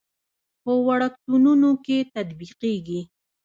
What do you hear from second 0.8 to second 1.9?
وړکتونونو